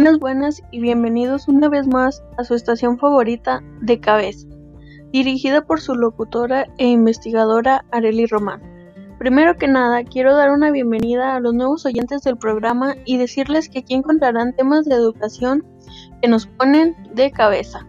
Buenas, 0.00 0.18
buenas 0.18 0.62
y 0.70 0.80
bienvenidos 0.80 1.46
una 1.46 1.68
vez 1.68 1.86
más 1.86 2.24
a 2.38 2.44
su 2.44 2.54
estación 2.54 2.98
favorita 2.98 3.62
de 3.82 4.00
cabeza, 4.00 4.48
dirigida 5.12 5.66
por 5.66 5.82
su 5.82 5.94
locutora 5.94 6.68
e 6.78 6.86
investigadora 6.86 7.84
Areli 7.92 8.24
Román. 8.24 8.62
Primero 9.18 9.56
que 9.56 9.68
nada, 9.68 10.02
quiero 10.04 10.34
dar 10.34 10.52
una 10.52 10.70
bienvenida 10.70 11.34
a 11.34 11.40
los 11.40 11.52
nuevos 11.52 11.84
oyentes 11.84 12.22
del 12.22 12.38
programa 12.38 12.94
y 13.04 13.18
decirles 13.18 13.68
que 13.68 13.80
aquí 13.80 13.92
encontrarán 13.92 14.56
temas 14.56 14.86
de 14.86 14.94
educación 14.94 15.66
que 16.22 16.28
nos 16.28 16.46
ponen 16.46 16.96
de 17.14 17.30
cabeza. 17.30 17.86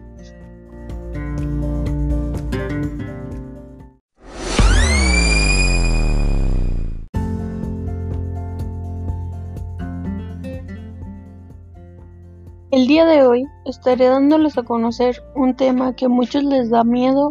El 12.72 12.86
día 12.86 13.04
de 13.04 13.26
hoy 13.26 13.44
estaré 13.66 14.06
dándoles 14.06 14.56
a 14.56 14.62
conocer 14.62 15.22
un 15.34 15.54
tema 15.54 15.94
que 15.94 16.06
a 16.06 16.08
muchos 16.08 16.42
les 16.42 16.70
da 16.70 16.84
miedo 16.84 17.28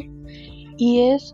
y 0.78 1.10
es 1.10 1.34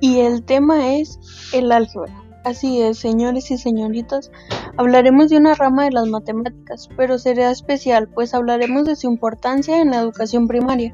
y 0.00 0.18
el 0.18 0.42
tema 0.42 0.96
es 0.96 1.20
el 1.54 1.70
álgebra. 1.70 2.12
Así 2.44 2.82
es, 2.82 2.98
señores 2.98 3.52
y 3.52 3.56
señoritas, 3.56 4.32
hablaremos 4.76 5.30
de 5.30 5.36
una 5.36 5.54
rama 5.54 5.84
de 5.84 5.92
las 5.92 6.08
matemáticas, 6.08 6.88
pero 6.96 7.18
será 7.18 7.52
especial, 7.52 8.08
pues 8.08 8.34
hablaremos 8.34 8.84
de 8.84 8.96
su 8.96 9.06
importancia 9.06 9.80
en 9.80 9.92
la 9.92 10.00
educación 10.00 10.48
primaria. 10.48 10.92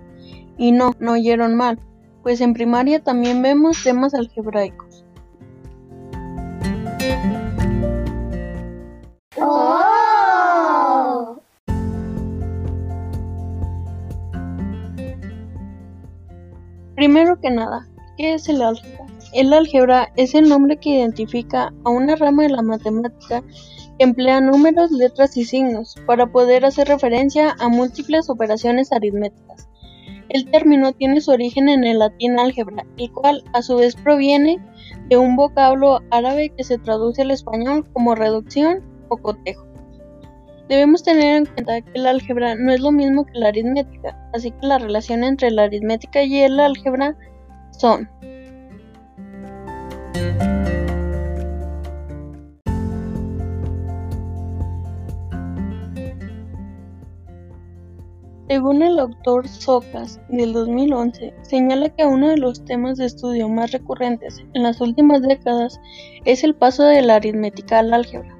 Y 0.59 0.73
no, 0.73 0.93
no 0.99 1.13
oyeron 1.13 1.55
mal, 1.55 1.79
pues 2.23 2.43
en 2.43 2.53
primaria 2.53 3.03
también 3.03 3.41
vemos 3.41 3.83
temas 3.83 4.13
algebraicos. 4.13 5.05
Primero 16.99 17.41
que 17.41 17.51
nada, 17.51 17.87
¿qué 18.17 18.35
es 18.35 18.49
el 18.49 18.61
álgebra? 18.61 19.07
El 19.33 19.53
álgebra 19.53 20.13
es 20.17 20.35
el 20.35 20.49
nombre 20.49 20.79
que 20.79 20.91
identifica 20.91 21.73
a 21.85 21.91
una 21.91 22.17
rama 22.17 22.43
de 22.43 22.49
la 22.49 22.63
matemática 22.63 23.43
que 23.99 24.05
emplea 24.05 24.41
números, 24.41 24.91
letras 24.91 25.37
y 25.37 25.45
signos 25.45 25.95
para 26.07 26.33
poder 26.33 26.65
hacer 26.65 26.89
referencia 26.89 27.55
a 27.61 27.69
múltiples 27.69 28.29
operaciones 28.29 28.91
aritméticas. 28.91 29.68
El 30.29 30.51
término 30.51 30.93
tiene 30.93 31.21
su 31.21 31.31
origen 31.31 31.69
en 31.69 31.85
el 31.85 32.01
latín 32.01 32.39
álgebra, 32.39 32.85
el 32.99 33.11
cual 33.13 33.43
a 33.53 33.63
su 33.63 33.77
vez 33.77 33.97
proviene 33.97 34.59
de 35.09 35.17
un 35.17 35.37
vocablo 35.37 36.01
árabe 36.11 36.53
que 36.57 36.65
se 36.65 36.79
traduce 36.79 37.23
al 37.23 37.31
español 37.31 37.87
como 37.93 38.15
reducción 38.15 38.83
o 39.09 39.17
cotejo. 39.17 39.67
Debemos 40.69 41.03
tener 41.03 41.39
en 41.39 41.47
cuenta 41.47 41.81
que 41.81 41.93
el 41.95 42.07
álgebra 42.07 42.55
no 42.55 42.73
es 42.73 42.81
lo 42.81 42.93
mismo 42.93 43.25
que 43.25 43.39
la 43.39 43.49
aritmética, 43.49 44.31
así 44.35 44.51
que 44.51 44.67
la 44.67 44.79
relación 44.79 45.25
entre 45.25 45.51
la 45.51 45.65
aritmética 45.65 46.23
y 46.23 46.41
el 46.43 46.61
álgebra 46.61 47.17
son 47.71 48.09
Según 58.49 58.83
el 58.83 58.99
autor 58.99 59.47
Socas 59.47 60.19
del 60.31 60.55
2011, 60.55 61.35
señala 61.43 61.91
que 61.91 62.07
uno 62.07 62.31
de 62.31 62.39
los 62.39 62.65
temas 62.65 62.97
de 62.97 63.05
estudio 63.05 63.47
más 63.51 63.73
recurrentes 63.73 64.43
en 64.55 64.63
las 64.63 64.81
últimas 64.81 65.21
décadas 65.21 65.79
es 66.25 66.43
el 66.45 66.55
paso 66.55 66.85
de 66.85 67.03
la 67.03 67.17
aritmética 67.17 67.81
al 67.81 67.93
álgebra. 67.93 68.35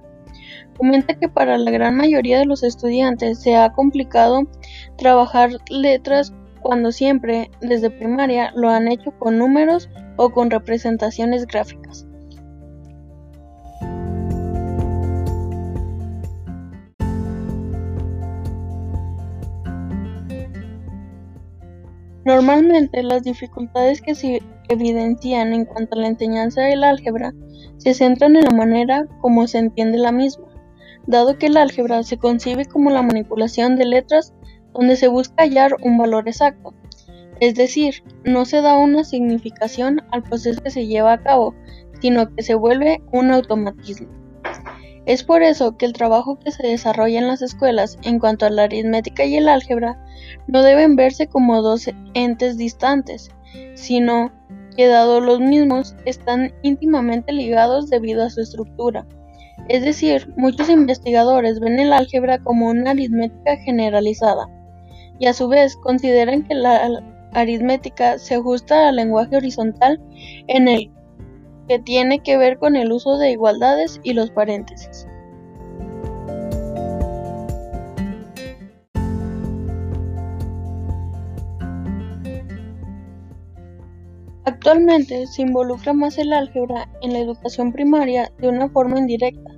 Comenta 0.75 1.13
que 1.13 1.29
para 1.29 1.59
la 1.59 1.69
gran 1.69 1.97
mayoría 1.97 2.39
de 2.39 2.45
los 2.45 2.63
estudiantes 2.63 3.43
se 3.43 3.55
ha 3.55 3.73
complicado 3.73 4.47
trabajar 4.97 5.51
letras 5.69 6.33
cuando 6.65 6.91
siempre, 6.91 7.51
desde 7.61 7.91
primaria, 7.91 8.51
lo 8.55 8.69
han 8.69 8.87
hecho 8.87 9.11
con 9.19 9.37
números 9.37 9.87
o 10.15 10.31
con 10.31 10.49
representaciones 10.49 11.45
gráficas. 11.45 12.07
Normalmente 22.25 23.03
las 23.03 23.21
dificultades 23.21 24.01
que 24.01 24.15
se 24.15 24.41
evidencian 24.67 25.53
en 25.53 25.65
cuanto 25.65 25.95
a 25.95 26.01
la 26.01 26.07
enseñanza 26.07 26.61
del 26.61 26.83
álgebra 26.83 27.35
se 27.77 27.93
centran 27.93 28.35
en 28.35 28.45
la 28.45 28.55
manera 28.55 29.05
como 29.21 29.45
se 29.45 29.59
entiende 29.59 29.99
la 29.99 30.11
misma, 30.11 30.47
dado 31.05 31.37
que 31.37 31.45
el 31.45 31.57
álgebra 31.57 32.01
se 32.01 32.17
concibe 32.17 32.65
como 32.65 32.89
la 32.89 33.03
manipulación 33.03 33.75
de 33.75 33.85
letras 33.85 34.33
donde 34.75 34.95
se 34.95 35.07
busca 35.07 35.43
hallar 35.43 35.75
un 35.81 35.97
valor 35.97 36.27
exacto. 36.27 36.73
Es 37.39 37.55
decir, 37.55 38.03
no 38.23 38.45
se 38.45 38.61
da 38.61 38.77
una 38.77 39.03
significación 39.03 40.01
al 40.11 40.23
proceso 40.23 40.61
que 40.61 40.71
se 40.71 40.87
lleva 40.87 41.13
a 41.13 41.21
cabo, 41.21 41.53
sino 42.01 42.33
que 42.33 42.43
se 42.43 42.55
vuelve 42.55 43.01
un 43.11 43.31
automatismo. 43.31 44.07
Es 45.05 45.23
por 45.23 45.43
eso 45.43 45.77
que 45.77 45.85
el 45.85 45.93
trabajo 45.93 46.39
que 46.39 46.51
se 46.51 46.65
desarrolla 46.65 47.19
en 47.19 47.27
las 47.27 47.41
escuelas 47.41 47.99
en 48.03 48.19
cuanto 48.19 48.45
a 48.45 48.49
la 48.49 48.63
aritmética 48.63 49.23
y 49.25 49.35
el 49.35 49.49
álgebra 49.49 50.03
no 50.47 50.63
deben 50.63 50.95
verse 50.95 51.27
como 51.27 51.61
dos 51.61 51.89
entes 52.15 52.57
distantes, 52.57 53.29
sino 53.75 54.31
que 54.75 54.87
dado 54.87 55.21
los 55.21 55.39
mismos 55.39 55.95
están 56.05 56.53
íntimamente 56.63 57.31
ligados 57.33 57.89
debido 57.89 58.23
a 58.23 58.29
su 58.29 58.41
estructura. 58.41 59.05
Es 59.69 59.83
decir, 59.83 60.33
muchos 60.37 60.69
investigadores 60.69 61.59
ven 61.59 61.79
el 61.79 61.93
álgebra 61.93 62.39
como 62.39 62.69
una 62.69 62.91
aritmética 62.91 63.57
generalizada, 63.57 64.47
y 65.19 65.27
a 65.27 65.33
su 65.33 65.47
vez 65.47 65.75
consideran 65.77 66.43
que 66.43 66.55
la 66.55 67.01
aritmética 67.33 68.17
se 68.17 68.35
ajusta 68.35 68.89
al 68.89 68.95
lenguaje 68.95 69.37
horizontal 69.37 70.01
en 70.47 70.67
el 70.67 70.91
que 71.67 71.79
tiene 71.79 72.19
que 72.19 72.37
ver 72.37 72.57
con 72.57 72.75
el 72.75 72.91
uso 72.91 73.17
de 73.17 73.31
igualdades 73.31 73.99
y 74.03 74.13
los 74.13 74.31
paréntesis. 74.31 75.07
Actualmente 84.45 85.27
se 85.27 85.41
involucra 85.41 85.93
más 85.93 86.17
el 86.17 86.33
álgebra 86.33 86.87
en 87.01 87.13
la 87.13 87.19
educación 87.19 87.71
primaria 87.71 88.31
de 88.39 88.47
una 88.47 88.69
forma 88.69 88.97
indirecta, 88.97 89.51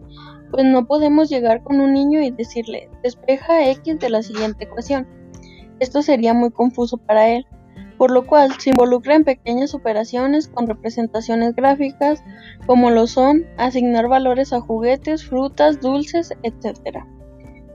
pues 0.51 0.65
no 0.65 0.85
podemos 0.85 1.29
llegar 1.29 1.61
con 1.63 1.79
un 1.79 1.93
niño 1.93 2.21
y 2.21 2.31
decirle 2.31 2.89
despeja 3.03 3.69
x 3.69 3.99
de 3.99 4.09
la 4.09 4.21
siguiente 4.21 4.63
ecuación, 4.63 5.07
esto 5.79 6.01
sería 6.01 6.33
muy 6.33 6.51
confuso 6.51 6.97
para 6.97 7.29
él, 7.29 7.45
por 7.97 8.11
lo 8.11 8.25
cual 8.25 8.53
se 8.59 8.69
involucra 8.71 9.15
en 9.15 9.23
pequeñas 9.23 9.73
operaciones 9.73 10.47
con 10.47 10.67
representaciones 10.67 11.55
gráficas 11.55 12.23
como 12.65 12.91
lo 12.91 13.07
son 13.07 13.45
asignar 13.57 14.07
valores 14.07 14.53
a 14.53 14.61
juguetes, 14.61 15.25
frutas, 15.25 15.81
dulces, 15.81 16.31
etc. 16.43 16.99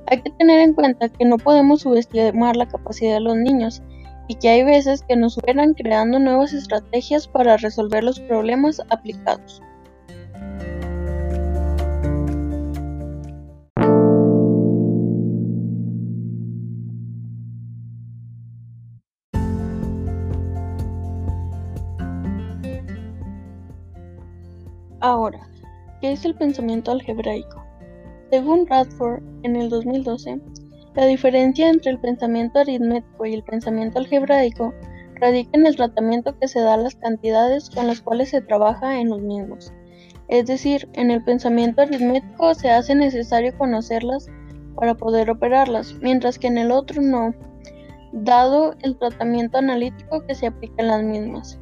Hay 0.07 0.21
que 0.23 0.31
tener 0.31 0.61
en 0.61 0.75
cuenta 0.75 1.09
que 1.09 1.25
no 1.25 1.39
podemos 1.39 1.83
subestimar 1.83 2.57
la 2.57 2.69
capacidad 2.69 3.15
de 3.15 3.21
los 3.21 3.37
niños 3.37 3.83
y 4.29 4.37
que 4.37 4.49
hay 4.49 4.65
veces 4.65 5.03
que 5.03 5.17
nos 5.17 5.35
superan 5.35 5.75
creando 5.75 6.19
nuevas 6.19 6.53
estrategias 6.53 7.27
para 7.27 7.57
resolver 7.57 8.05
los 8.05 8.21
problemas 8.21 8.81
aplicados. 8.91 9.63
Ahora, 25.03 25.41
¿qué 26.01 26.13
es 26.13 26.25
el 26.25 26.37
pensamiento 26.37 26.93
algebraico? 26.93 27.61
Según 28.31 28.69
Radford, 28.69 29.21
en 29.43 29.57
el 29.57 29.69
2012, 29.69 30.41
la 30.95 31.07
diferencia 31.07 31.69
entre 31.69 31.91
el 31.91 31.99
pensamiento 31.99 32.61
aritmético 32.61 33.27
y 33.27 33.35
el 33.35 33.43
pensamiento 33.43 33.99
algebraico 33.99 34.73
radica 35.17 35.51
en 35.55 35.67
el 35.67 35.75
tratamiento 35.75 36.39
que 36.39 36.47
se 36.47 36.61
da 36.61 36.75
a 36.75 36.77
las 36.77 36.95
cantidades 36.95 37.69
con 37.69 37.89
las 37.89 38.01
cuales 38.01 38.29
se 38.29 38.43
trabaja 38.43 39.01
en 39.01 39.09
los 39.11 39.21
mismos. 39.21 39.73
Es 40.29 40.47
decir, 40.47 40.89
en 40.93 41.11
el 41.11 41.25
pensamiento 41.25 41.83
aritmético 41.83 42.55
se 42.55 42.71
hace 42.71 42.95
necesario 42.95 43.59
conocerlas 43.59 44.29
para 44.77 44.95
poder 44.95 45.31
operarlas, 45.31 45.97
mientras 46.01 46.39
que 46.39 46.47
en 46.47 46.59
el 46.59 46.71
otro 46.71 47.03
no. 47.03 47.35
dado 48.13 48.77
el 48.83 48.97
tratamiento 48.99 49.59
analítico 49.59 50.25
que 50.29 50.37
se 50.37 50.47
aplica 50.47 50.75
en 50.79 50.87
las 50.87 51.03
mismas. 51.03 51.59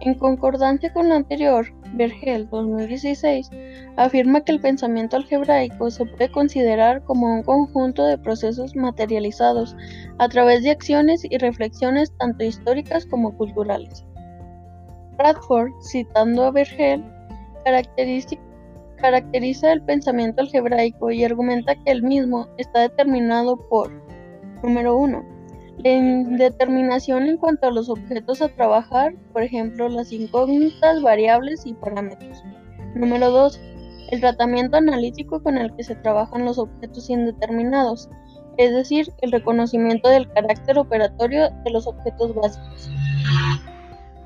En 0.00 0.14
concordancia 0.14 0.92
con 0.92 1.08
lo 1.08 1.14
anterior, 1.14 1.75
Vergel 1.94 2.48
2016 2.48 3.50
afirma 3.96 4.40
que 4.42 4.52
el 4.52 4.60
pensamiento 4.60 5.16
algebraico 5.16 5.90
se 5.90 6.04
puede 6.04 6.30
considerar 6.30 7.02
como 7.04 7.34
un 7.34 7.42
conjunto 7.42 8.04
de 8.04 8.18
procesos 8.18 8.74
materializados 8.76 9.76
a 10.18 10.28
través 10.28 10.62
de 10.62 10.70
acciones 10.70 11.24
y 11.24 11.38
reflexiones 11.38 12.12
tanto 12.18 12.44
históricas 12.44 13.06
como 13.06 13.36
culturales. 13.36 14.04
Bradford, 15.16 15.72
citando 15.82 16.44
a 16.44 16.50
Vergel, 16.50 17.02
caracteriza 19.00 19.72
el 19.72 19.82
pensamiento 19.82 20.42
algebraico 20.42 21.10
y 21.10 21.24
argumenta 21.24 21.74
que 21.74 21.92
el 21.92 22.02
mismo 22.02 22.48
está 22.58 22.80
determinado 22.80 23.56
por, 23.68 23.90
número 24.62 24.96
1, 24.96 25.35
la 25.78 25.90
indeterminación 25.90 27.24
en 27.24 27.36
cuanto 27.36 27.66
a 27.66 27.70
los 27.70 27.88
objetos 27.88 28.42
a 28.42 28.48
trabajar, 28.48 29.14
por 29.32 29.42
ejemplo, 29.42 29.88
las 29.88 30.12
incógnitas, 30.12 31.02
variables 31.02 31.66
y 31.66 31.74
parámetros. 31.74 32.42
Número 32.94 33.30
2. 33.30 33.60
El 34.10 34.20
tratamiento 34.20 34.76
analítico 34.76 35.42
con 35.42 35.58
el 35.58 35.74
que 35.74 35.84
se 35.84 35.96
trabajan 35.96 36.44
los 36.44 36.58
objetos 36.58 37.10
indeterminados, 37.10 38.08
es 38.56 38.72
decir, 38.72 39.12
el 39.20 39.32
reconocimiento 39.32 40.08
del 40.08 40.30
carácter 40.32 40.78
operatorio 40.78 41.50
de 41.64 41.70
los 41.70 41.86
objetos 41.86 42.34
básicos. 42.34 42.90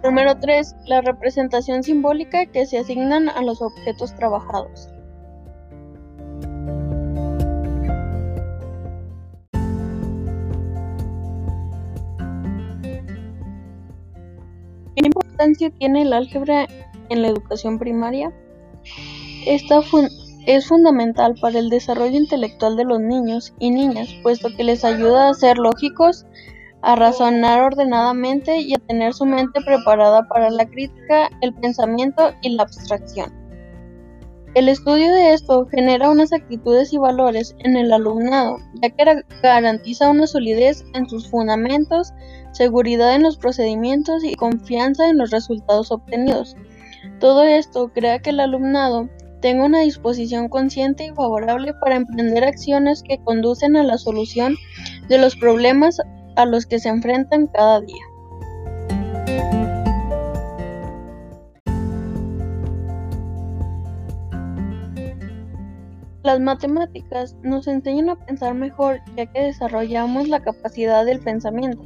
Número 0.04 0.38
3. 0.38 0.76
La 0.86 1.00
representación 1.00 1.82
simbólica 1.82 2.46
que 2.46 2.64
se 2.64 2.78
asignan 2.78 3.28
a 3.28 3.42
los 3.42 3.60
objetos 3.60 4.14
trabajados. 4.14 4.88
Importancia 15.40 15.70
tiene 15.78 16.02
el 16.02 16.12
álgebra 16.12 16.66
en 17.08 17.22
la 17.22 17.28
educación 17.28 17.78
primaria? 17.78 18.30
Esta 19.46 19.80
es 20.46 20.66
fundamental 20.66 21.34
para 21.40 21.58
el 21.58 21.70
desarrollo 21.70 22.16
intelectual 22.16 22.76
de 22.76 22.84
los 22.84 23.00
niños 23.00 23.54
y 23.58 23.70
niñas, 23.70 24.08
puesto 24.22 24.48
que 24.54 24.64
les 24.64 24.84
ayuda 24.84 25.30
a 25.30 25.34
ser 25.34 25.56
lógicos, 25.56 26.26
a 26.82 26.94
razonar 26.94 27.62
ordenadamente 27.62 28.58
y 28.58 28.74
a 28.74 28.78
tener 28.86 29.14
su 29.14 29.24
mente 29.24 29.60
preparada 29.62 30.28
para 30.28 30.50
la 30.50 30.66
crítica, 30.66 31.30
el 31.40 31.54
pensamiento 31.54 32.32
y 32.42 32.50
la 32.50 32.64
abstracción. 32.64 33.39
El 34.54 34.68
estudio 34.68 35.12
de 35.14 35.32
esto 35.32 35.66
genera 35.70 36.10
unas 36.10 36.32
actitudes 36.32 36.92
y 36.92 36.98
valores 36.98 37.54
en 37.60 37.76
el 37.76 37.92
alumnado, 37.92 38.56
ya 38.82 38.90
que 38.90 39.22
garantiza 39.44 40.10
una 40.10 40.26
solidez 40.26 40.84
en 40.94 41.08
sus 41.08 41.30
fundamentos, 41.30 42.12
seguridad 42.50 43.14
en 43.14 43.22
los 43.22 43.36
procedimientos 43.36 44.24
y 44.24 44.34
confianza 44.34 45.08
en 45.08 45.18
los 45.18 45.30
resultados 45.30 45.92
obtenidos. 45.92 46.56
Todo 47.20 47.44
esto 47.44 47.92
crea 47.92 48.18
que 48.18 48.30
el 48.30 48.40
alumnado 48.40 49.08
tenga 49.40 49.64
una 49.64 49.80
disposición 49.80 50.48
consciente 50.48 51.04
y 51.04 51.10
favorable 51.10 51.72
para 51.74 51.94
emprender 51.94 52.42
acciones 52.42 53.04
que 53.04 53.22
conducen 53.22 53.76
a 53.76 53.84
la 53.84 53.98
solución 53.98 54.56
de 55.08 55.18
los 55.18 55.36
problemas 55.36 55.98
a 56.34 56.44
los 56.44 56.66
que 56.66 56.80
se 56.80 56.88
enfrentan 56.88 57.46
cada 57.46 57.80
día. 57.82 58.09
Las 66.22 66.38
matemáticas 66.38 67.34
nos 67.42 67.66
enseñan 67.66 68.10
a 68.10 68.16
pensar 68.16 68.54
mejor 68.54 69.00
ya 69.16 69.24
que 69.26 69.40
desarrollamos 69.40 70.28
la 70.28 70.40
capacidad 70.40 71.06
del 71.06 71.20
pensamiento. 71.20 71.82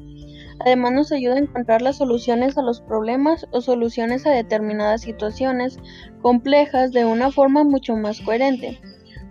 Además 0.60 0.92
nos 0.92 1.12
ayuda 1.12 1.34
a 1.34 1.38
encontrar 1.38 1.82
las 1.82 1.98
soluciones 1.98 2.58
a 2.58 2.62
los 2.62 2.80
problemas 2.80 3.46
o 3.52 3.60
soluciones 3.60 4.26
a 4.26 4.30
determinadas 4.30 5.02
situaciones 5.02 5.78
complejas 6.20 6.92
de 6.92 7.04
una 7.04 7.30
forma 7.30 7.62
mucho 7.62 7.94
más 7.96 8.20
coherente. 8.20 8.80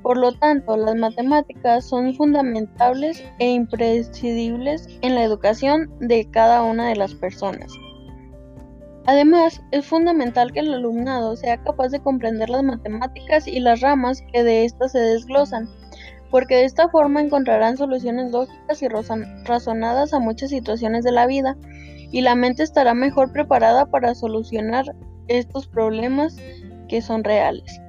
Por 0.03 0.17
lo 0.17 0.33
tanto, 0.33 0.77
las 0.77 0.95
matemáticas 0.95 1.85
son 1.85 2.13
fundamentales 2.13 3.23
e 3.39 3.51
imprescindibles 3.51 4.88
en 5.01 5.15
la 5.15 5.23
educación 5.23 5.91
de 6.00 6.29
cada 6.29 6.63
una 6.63 6.89
de 6.89 6.95
las 6.95 7.13
personas. 7.13 7.73
Además, 9.05 9.61
es 9.71 9.85
fundamental 9.85 10.53
que 10.53 10.61
el 10.61 10.73
alumnado 10.73 11.35
sea 11.35 11.57
capaz 11.57 11.89
de 11.89 12.00
comprender 12.00 12.50
las 12.50 12.63
matemáticas 12.63 13.47
y 13.47 13.59
las 13.59 13.81
ramas 13.81 14.23
que 14.31 14.44
de 14.44 14.63
éstas 14.63 14.94
se 14.94 15.00
desglosan, 15.00 15.69
porque 16.31 16.55
de 16.55 16.65
esta 16.65 16.88
forma 16.88 17.21
encontrarán 17.21 17.75
soluciones 17.75 18.31
lógicas 18.31 18.81
y 18.81 18.88
razonadas 18.88 20.13
a 20.13 20.19
muchas 20.19 20.51
situaciones 20.51 21.03
de 21.03 21.11
la 21.11 21.27
vida, 21.27 21.57
y 22.11 22.21
la 22.21 22.35
mente 22.35 22.63
estará 22.63 22.94
mejor 22.94 23.31
preparada 23.31 23.85
para 23.88 24.15
solucionar 24.15 24.85
estos 25.27 25.67
problemas 25.67 26.38
que 26.88 27.01
son 27.01 27.23
reales. 27.23 27.79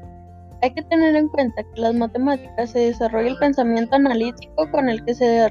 Hay 0.63 0.73
que 0.73 0.83
tener 0.83 1.15
en 1.15 1.29
cuenta 1.29 1.63
que 1.63 1.81
las 1.81 1.95
matemáticas 1.95 2.71
se 2.71 2.79
desarrolla 2.79 3.29
el 3.29 3.39
pensamiento 3.39 3.95
analítico 3.97 4.71
con 4.71 4.89
el 4.89 5.05
que 5.05 5.15
se 5.15 5.47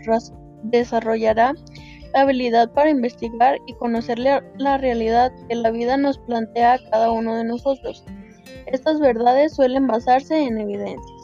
desarrollará 0.64 1.54
la 1.54 2.03
habilidad 2.22 2.72
para 2.72 2.90
investigar 2.90 3.58
y 3.66 3.74
conocer 3.74 4.20
la 4.20 4.78
realidad 4.78 5.32
que 5.48 5.56
la 5.56 5.72
vida 5.72 5.98
nos 5.98 6.18
plantea 6.20 6.74
a 6.74 6.90
cada 6.92 7.12
uno 7.12 7.36
de 7.36 7.44
nosotros. 7.44 8.06
Estas 8.68 9.00
verdades 9.00 9.56
suelen 9.56 9.88
basarse 9.88 10.42
en 10.42 10.58
evidencias. 10.60 11.24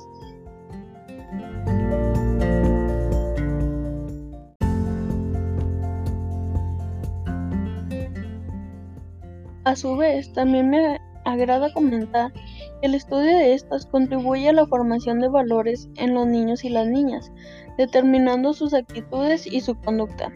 A 9.65 9.75
su 9.75 9.95
vez, 9.95 10.33
también 10.33 10.69
me 10.69 10.99
agrada 11.25 11.71
comentar 11.73 12.33
que 12.33 12.87
el 12.87 12.95
estudio 12.95 13.37
de 13.37 13.53
estas 13.53 13.85
contribuye 13.85 14.49
a 14.49 14.53
la 14.53 14.65
formación 14.65 15.19
de 15.19 15.27
valores 15.27 15.87
en 15.97 16.15
los 16.15 16.25
niños 16.25 16.63
y 16.63 16.69
las 16.69 16.87
niñas, 16.87 17.31
determinando 17.77 18.53
sus 18.53 18.73
actitudes 18.73 19.45
y 19.45 19.61
su 19.61 19.75
conducta. 19.75 20.31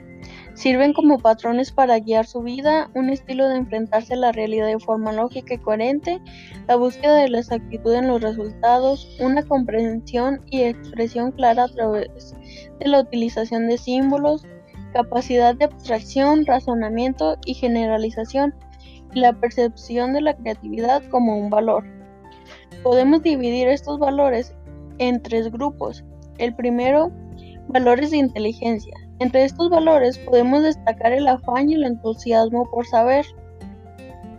Sirven 0.55 0.93
como 0.93 1.17
patrones 1.17 1.71
para 1.71 1.97
guiar 1.99 2.27
su 2.27 2.41
vida, 2.41 2.89
un 2.93 3.09
estilo 3.09 3.49
de 3.49 3.57
enfrentarse 3.57 4.13
a 4.13 4.17
la 4.17 4.31
realidad 4.31 4.67
de 4.67 4.79
forma 4.79 5.11
lógica 5.11 5.55
y 5.55 5.57
coherente, 5.57 6.21
la 6.67 6.75
búsqueda 6.75 7.15
de 7.15 7.29
la 7.29 7.39
exactitud 7.39 7.93
en 7.93 8.07
los 8.07 8.21
resultados, 8.21 9.17
una 9.19 9.41
comprensión 9.43 10.41
y 10.51 10.61
expresión 10.61 11.31
clara 11.31 11.63
a 11.63 11.69
través 11.69 12.35
de 12.79 12.87
la 12.87 12.99
utilización 12.99 13.67
de 13.67 13.79
símbolos, 13.79 14.45
capacidad 14.93 15.55
de 15.55 15.65
abstracción, 15.65 16.45
razonamiento 16.45 17.35
y 17.45 17.55
generalización, 17.55 18.53
y 19.15 19.19
la 19.19 19.33
percepción 19.33 20.13
de 20.13 20.21
la 20.21 20.35
creatividad 20.35 21.03
como 21.09 21.37
un 21.37 21.49
valor. 21.49 21.83
Podemos 22.83 23.23
dividir 23.23 23.67
estos 23.67 23.97
valores 23.99 24.53
en 24.99 25.21
tres 25.21 25.51
grupos. 25.51 26.03
El 26.37 26.55
primero, 26.55 27.11
valores 27.67 28.11
de 28.11 28.17
inteligencia. 28.17 28.95
Entre 29.23 29.45
estos 29.45 29.69
valores 29.69 30.17
podemos 30.17 30.63
destacar 30.63 31.13
el 31.13 31.29
afán 31.29 31.69
y 31.69 31.75
el 31.75 31.85
entusiasmo 31.85 32.69
por 32.69 32.85
saber, 32.85 33.25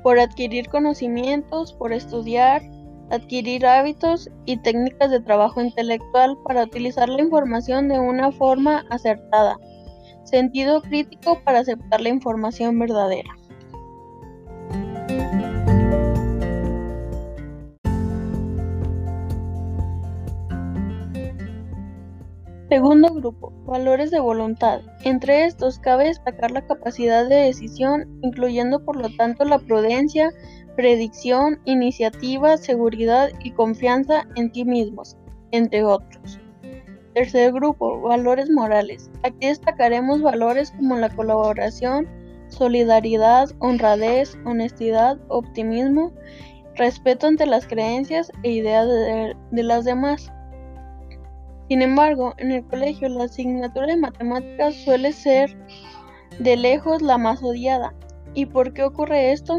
por 0.02 0.18
adquirir 0.18 0.68
conocimientos, 0.68 1.72
por 1.72 1.94
estudiar, 1.94 2.60
adquirir 3.10 3.64
hábitos 3.64 4.28
y 4.44 4.58
técnicas 4.58 5.10
de 5.10 5.20
trabajo 5.20 5.62
intelectual 5.62 6.36
para 6.44 6.64
utilizar 6.64 7.08
la 7.08 7.22
información 7.22 7.88
de 7.88 7.98
una 7.98 8.30
forma 8.30 8.84
acertada, 8.90 9.56
sentido 10.24 10.82
crítico 10.82 11.40
para 11.44 11.60
aceptar 11.60 12.02
la 12.02 12.10
información 12.10 12.78
verdadera. 12.78 13.30
Segundo 22.84 23.14
grupo, 23.14 23.50
valores 23.64 24.10
de 24.10 24.20
voluntad. 24.20 24.82
Entre 25.04 25.46
estos 25.46 25.78
cabe 25.78 26.08
destacar 26.08 26.50
la 26.50 26.66
capacidad 26.66 27.26
de 27.26 27.36
decisión, 27.36 28.20
incluyendo 28.20 28.84
por 28.84 28.96
lo 28.96 29.08
tanto 29.16 29.46
la 29.46 29.58
prudencia, 29.58 30.30
predicción, 30.76 31.58
iniciativa, 31.64 32.58
seguridad 32.58 33.30
y 33.42 33.52
confianza 33.52 34.26
en 34.36 34.52
ti 34.52 34.66
mismos, 34.66 35.16
entre 35.50 35.82
otros. 35.82 36.38
Tercer 37.14 37.54
grupo, 37.54 38.02
valores 38.02 38.50
morales. 38.50 39.10
Aquí 39.22 39.46
destacaremos 39.46 40.20
valores 40.20 40.70
como 40.72 40.96
la 40.96 41.08
colaboración, 41.08 42.06
solidaridad, 42.48 43.48
honradez, 43.60 44.36
honestidad, 44.44 45.18
optimismo, 45.28 46.12
respeto 46.74 47.28
ante 47.28 47.46
las 47.46 47.66
creencias 47.66 48.30
e 48.42 48.50
ideas 48.50 48.86
de, 48.86 49.34
de 49.52 49.62
las 49.62 49.86
demás. 49.86 50.30
Sin 51.74 51.82
embargo, 51.82 52.34
en 52.38 52.52
el 52.52 52.64
colegio 52.68 53.08
la 53.08 53.24
asignatura 53.24 53.88
de 53.88 53.96
matemáticas 53.96 54.76
suele 54.76 55.10
ser 55.10 55.58
de 56.38 56.56
lejos 56.56 57.02
la 57.02 57.18
más 57.18 57.42
odiada. 57.42 57.92
¿Y 58.32 58.46
por 58.46 58.72
qué 58.72 58.84
ocurre 58.84 59.32
esto? 59.32 59.58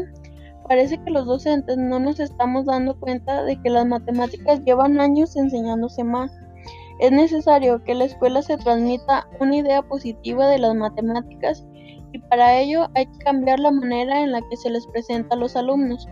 Parece 0.66 0.96
que 1.04 1.10
los 1.10 1.26
docentes 1.26 1.76
no 1.76 2.00
nos 2.00 2.18
estamos 2.18 2.64
dando 2.64 2.98
cuenta 2.98 3.44
de 3.44 3.60
que 3.60 3.68
las 3.68 3.84
matemáticas 3.84 4.64
llevan 4.64 4.98
años 4.98 5.36
enseñándose 5.36 6.04
mal 6.04 6.30
Es 7.00 7.12
necesario 7.12 7.84
que 7.84 7.94
la 7.94 8.06
escuela 8.06 8.40
se 8.40 8.56
transmita 8.56 9.28
una 9.38 9.56
idea 9.56 9.82
positiva 9.82 10.48
de 10.48 10.58
las 10.58 10.74
matemáticas 10.74 11.66
y 12.12 12.18
para 12.30 12.58
ello 12.58 12.88
hay 12.94 13.08
que 13.08 13.18
cambiar 13.18 13.60
la 13.60 13.72
manera 13.72 14.22
en 14.22 14.32
la 14.32 14.40
que 14.48 14.56
se 14.56 14.70
les 14.70 14.86
presenta 14.86 15.34
a 15.34 15.38
los 15.38 15.54
alumnos. 15.54 16.08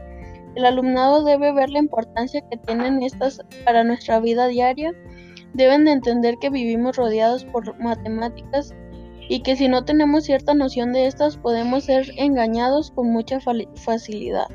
El 0.54 0.66
alumnado 0.66 1.24
debe 1.24 1.50
ver 1.54 1.70
la 1.70 1.78
importancia 1.78 2.42
que 2.50 2.58
tienen 2.58 3.02
estas 3.02 3.40
para 3.64 3.84
nuestra 3.84 4.20
vida 4.20 4.48
diaria. 4.48 4.92
Deben 5.54 5.84
de 5.84 5.92
entender 5.92 6.38
que 6.38 6.50
vivimos 6.50 6.96
rodeados 6.96 7.44
por 7.44 7.78
matemáticas 7.78 8.74
y 9.28 9.40
que 9.42 9.54
si 9.54 9.68
no 9.68 9.84
tenemos 9.84 10.24
cierta 10.24 10.52
noción 10.52 10.92
de 10.92 11.06
estas 11.06 11.36
podemos 11.36 11.84
ser 11.84 12.10
engañados 12.16 12.90
con 12.90 13.12
mucha 13.12 13.38
facilidad. 13.40 14.48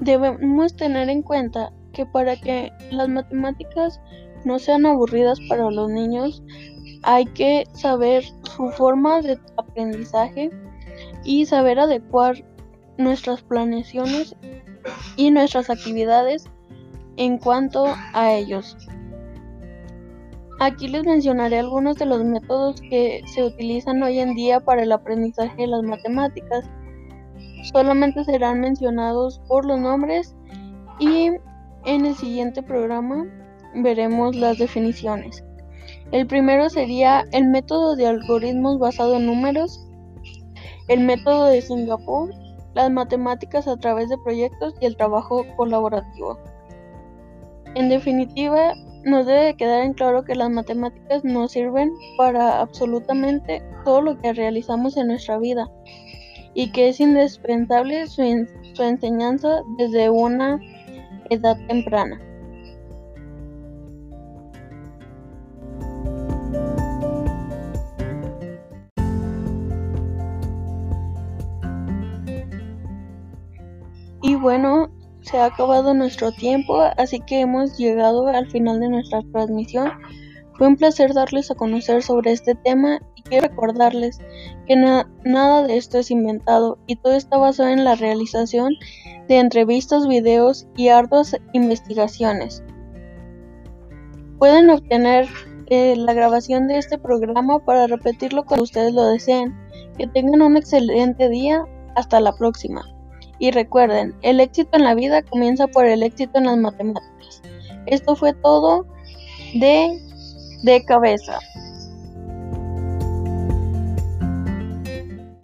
Debemos 0.00 0.74
tener 0.74 1.10
en 1.10 1.22
cuenta 1.22 1.70
que 1.92 2.06
para 2.06 2.34
que 2.36 2.72
las 2.90 3.10
matemáticas 3.10 4.00
no 4.46 4.58
sean 4.58 4.86
aburridas 4.86 5.38
para 5.50 5.70
los 5.70 5.90
niños, 5.90 6.42
hay 7.02 7.26
que 7.26 7.64
saber 7.74 8.24
su 8.56 8.70
forma 8.70 9.20
de 9.20 9.38
aprendizaje 9.58 10.50
y 11.28 11.44
saber 11.44 11.78
adecuar 11.78 12.42
nuestras 12.96 13.42
planeaciones 13.42 14.34
y 15.14 15.30
nuestras 15.30 15.68
actividades 15.68 16.46
en 17.18 17.36
cuanto 17.36 17.84
a 18.14 18.32
ellos. 18.32 18.78
Aquí 20.58 20.88
les 20.88 21.04
mencionaré 21.04 21.58
algunos 21.58 21.96
de 21.96 22.06
los 22.06 22.24
métodos 22.24 22.80
que 22.80 23.20
se 23.26 23.44
utilizan 23.44 24.02
hoy 24.02 24.20
en 24.20 24.34
día 24.34 24.60
para 24.60 24.84
el 24.84 24.90
aprendizaje 24.90 25.54
de 25.54 25.66
las 25.66 25.82
matemáticas 25.82 26.64
solamente 27.62 28.24
serán 28.24 28.60
mencionados 28.60 29.42
por 29.48 29.66
los 29.66 29.78
nombres 29.78 30.34
y 30.98 31.30
en 31.84 32.06
el 32.06 32.14
siguiente 32.14 32.62
programa 32.62 33.26
veremos 33.74 34.34
las 34.34 34.56
definiciones. 34.56 35.44
El 36.10 36.26
primero 36.26 36.70
sería 36.70 37.26
el 37.32 37.48
método 37.48 37.96
de 37.96 38.06
algoritmos 38.06 38.78
basado 38.78 39.16
en 39.16 39.26
números, 39.26 39.87
el 40.88 41.00
método 41.00 41.46
de 41.46 41.62
Singapur, 41.62 42.34
las 42.74 42.90
matemáticas 42.90 43.68
a 43.68 43.76
través 43.76 44.08
de 44.08 44.18
proyectos 44.18 44.74
y 44.80 44.86
el 44.86 44.96
trabajo 44.96 45.44
colaborativo. 45.56 46.38
En 47.74 47.88
definitiva, 47.88 48.74
nos 49.04 49.26
debe 49.26 49.54
quedar 49.54 49.82
en 49.82 49.94
claro 49.94 50.24
que 50.24 50.34
las 50.34 50.50
matemáticas 50.50 51.24
nos 51.24 51.52
sirven 51.52 51.92
para 52.16 52.60
absolutamente 52.60 53.62
todo 53.84 54.00
lo 54.02 54.18
que 54.18 54.32
realizamos 54.32 54.96
en 54.96 55.08
nuestra 55.08 55.38
vida 55.38 55.68
y 56.54 56.70
que 56.72 56.88
es 56.88 57.00
indispensable 57.00 58.06
su, 58.06 58.22
enseñanza 58.82 59.62
desde 59.76 60.10
una 60.10 60.60
edad 61.30 61.56
temprana. 61.68 62.20
Bueno, 74.38 74.90
se 75.22 75.38
ha 75.38 75.46
acabado 75.46 75.94
nuestro 75.94 76.32
tiempo, 76.32 76.80
así 76.96 77.20
que 77.20 77.40
hemos 77.40 77.76
llegado 77.76 78.26
al 78.28 78.48
final 78.50 78.80
de 78.80 78.88
nuestra 78.88 79.22
transmisión. 79.32 79.92
Fue 80.56 80.66
un 80.66 80.76
placer 80.76 81.14
darles 81.14 81.50
a 81.50 81.54
conocer 81.54 82.02
sobre 82.02 82.32
este 82.32 82.54
tema 82.54 83.00
y 83.14 83.22
quiero 83.22 83.48
recordarles 83.48 84.18
que 84.66 84.76
nada 84.76 85.62
de 85.62 85.76
esto 85.76 85.98
es 85.98 86.10
inventado 86.10 86.78
y 86.86 86.96
todo 86.96 87.14
está 87.14 87.36
basado 87.36 87.68
en 87.68 87.84
la 87.84 87.94
realización 87.94 88.74
de 89.28 89.38
entrevistas, 89.38 90.08
videos 90.08 90.66
y 90.76 90.88
arduas 90.88 91.36
investigaciones. 91.52 92.62
Pueden 94.38 94.70
obtener 94.70 95.28
eh, 95.70 95.96
la 95.96 96.14
grabación 96.14 96.66
de 96.66 96.78
este 96.78 96.98
programa 96.98 97.58
para 97.58 97.86
repetirlo 97.86 98.44
cuando 98.44 98.64
ustedes 98.64 98.94
lo 98.94 99.04
deseen. 99.04 99.54
Que 99.98 100.06
tengan 100.06 100.42
un 100.42 100.56
excelente 100.56 101.28
día. 101.28 101.64
Hasta 101.96 102.20
la 102.20 102.32
próxima. 102.32 102.82
Y 103.38 103.50
recuerden, 103.50 104.14
el 104.22 104.40
éxito 104.40 104.76
en 104.76 104.84
la 104.84 104.94
vida 104.94 105.22
comienza 105.22 105.66
por 105.68 105.86
el 105.86 106.02
éxito 106.02 106.38
en 106.38 106.46
las 106.46 106.56
matemáticas. 106.56 107.42
Esto 107.86 108.16
fue 108.16 108.32
todo 108.34 108.86
de 109.54 110.02
de 110.62 110.84
cabeza. 110.84 111.38